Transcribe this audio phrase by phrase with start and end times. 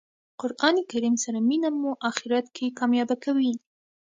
[0.41, 3.53] قران کریم سره مینه مو آخرت کښي کامیابه کوي.